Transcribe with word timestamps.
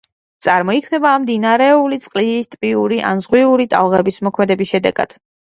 წარმოიქმნება 0.43 1.11
მდინარეული 1.25 2.01
წყლის, 2.05 2.49
ტბიური 2.55 2.99
ან 3.11 3.21
ზღვიური 3.27 3.71
ტალღების 3.75 4.19
მოქმედების 4.31 4.73
შედეგად. 4.77 5.19